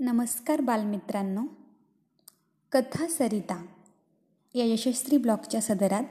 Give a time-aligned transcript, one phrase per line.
[0.00, 1.42] नमस्कार बालमित्रांनो.
[2.72, 3.66] कथा सरिता
[4.54, 6.02] या यशस्वी ब्लॉगच्या सदरात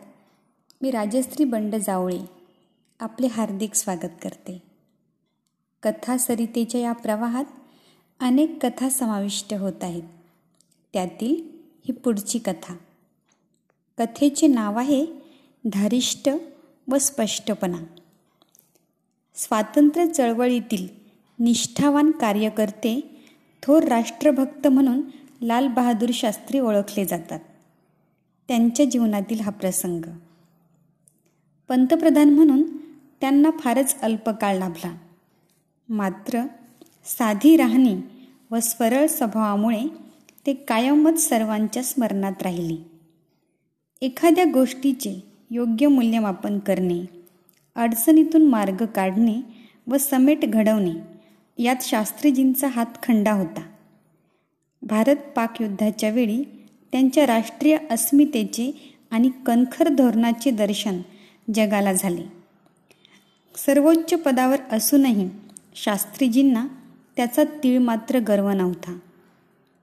[0.81, 2.19] मी राजश्री बंड जावळे
[2.99, 4.63] आपले हार्दिक स्वागत करते.
[5.83, 7.45] कथा सरितेच्या या प्रवाहात
[8.19, 10.03] अनेक कथा समाविष्ट होत आहेत.
[10.93, 11.57] त्यातील
[11.87, 12.75] ही पुढची कथा.
[13.97, 15.05] कथेचे नाव आहे
[15.65, 16.29] धारिष्ट
[16.91, 17.83] व स्पष्टपणा.
[19.35, 20.87] स्वातंत्र्य चळवळीतील
[21.39, 23.13] निष्ठावान कार्यकर्ते
[23.67, 25.01] थोर राष्ट्रभक्त म्हणून
[25.41, 27.39] लाल बहादूर शास्त्री ओळखले जातात.
[28.47, 30.01] त्यांच्या जीवनातील हा प्रसंग.
[31.67, 32.77] पंतप्रधान म्हणून
[33.21, 34.95] त्यांना फारच अल्पकाळ लाभला.
[35.89, 36.41] मात्र
[37.05, 37.97] साधी राहणी
[38.51, 39.81] व स्वरळ स्वभावामुळे
[40.45, 42.77] ते कायमच सर्वांच्या स्मरणात राहिली.
[44.01, 47.05] एखाद्या गोष्टीचे योग्य मूल्यमापन करणे
[47.75, 49.35] अडचणीतून मार्ग काढणे
[49.87, 51.16] व समेट घडवणे
[51.59, 53.61] यात शास्त्रीजींचा हात खंडा होता.
[54.81, 56.43] भारत पाक युद्धाच्या वेळी
[56.91, 61.01] त्यांच्या राष्ट्रीय अस्मितेचे आणि कणखर धोरणाचे दर्शन
[61.53, 62.23] जगाला झाले.
[63.55, 65.29] सर्वोच्च पदावर असूनही
[65.75, 66.67] शास्त्रीजींना
[67.15, 68.99] त्याचा तीळ मात्र गर्व नव्हता.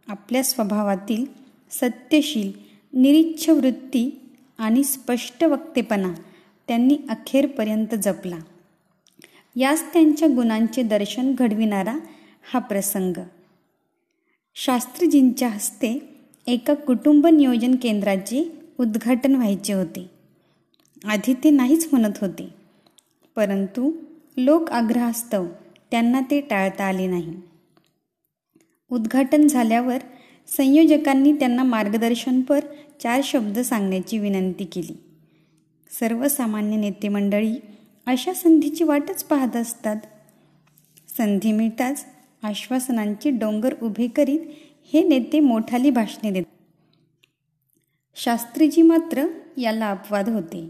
[0.09, 1.27] आपल्या स्वभावातील
[1.71, 2.53] सत्यशील
[2.93, 6.13] निरीच्छ वृत्ती आणि स्पष्ट वक्तेपणा
[6.69, 8.39] त्यांनी अखेरपर्यंत जपला.
[9.57, 11.99] याच त्यांच्या गुणांचे दर्शन घडविणारा
[12.53, 13.19] हा प्रसंग.
[14.55, 15.99] शास्त्रीजींच्या हस्ते
[16.47, 18.43] एका कुटुंब नियोजन केंद्राचे
[18.79, 20.11] उद्घाटन व्हायचे होते.
[21.05, 22.49] आधी ते नाहीच म्हणत होते
[23.37, 23.91] परंतु
[24.37, 25.47] लोक आग्रहास्तव
[25.91, 27.35] त्यांना ते टाळता आले नाही.
[28.91, 29.99] उद्घाटन झाल्यावर
[30.57, 32.61] संयोजकांनी त्यांना मार्गदर्शनपर
[33.01, 34.97] चार शब्द सांगण्याची विनंती केली.
[35.91, 37.55] सर्वसामान्य नेते मंडळी
[38.07, 39.97] अशा संधीची वाटच पाहत असतात.
[41.19, 42.07] संधी मिळताच
[42.43, 44.41] आश्वासनांचे डोंगर उभे करीत
[44.93, 46.45] हे नेते मोठाली भाषणे देत.
[48.15, 49.27] शास्त्रीजी मात्र
[49.59, 50.69] याला अपवाद होते.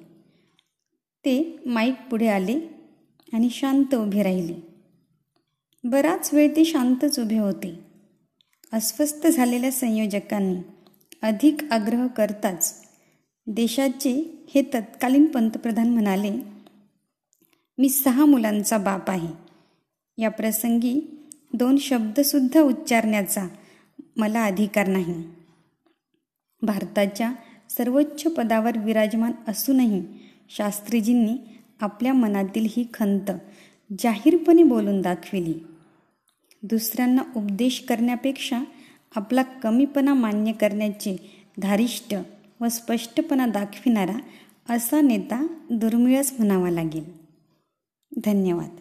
[1.25, 2.61] ते माईक पुढे आले
[3.33, 4.55] आणि शांत उभे राहिले.
[5.85, 7.79] बराच वेळ ते शांतच उभे होते.
[8.73, 10.61] अस्वस्थ झालेल्या संयोजकांनी
[11.23, 12.85] अधिक आग्रह करताच
[13.47, 16.54] देशाचे हे तत्कालीन पंतप्रधान म्हणाले
[17.79, 19.29] मी सहा मुलांचा बाप आहे.
[20.19, 21.01] या प्रसंगी
[21.55, 23.49] दोन शब्दसुद्धा उच्चारण्याचा
[24.17, 25.15] मला अधिकार नाही.
[26.63, 27.33] भारताच्या
[27.71, 30.03] सर्वोच्च पदावर विराजमान असूनही
[30.57, 31.37] शास्त्रीजींनी
[31.81, 33.31] आपल्या मनातील ही खंत
[33.99, 35.55] जाहीरपणे बोलून दाखविली.
[36.63, 38.63] दुसऱ्यांना उपदेश करण्यापेक्षा
[39.17, 41.17] आपला कमीपणा मान्य करण्याचे
[41.59, 42.15] धारिष्ट
[42.61, 44.19] व स्पष्टपणा दाखविणारा
[44.75, 47.24] असा नेता दुर्मिळच म्हणावा लागेल.
[48.26, 48.80] धन्यवाद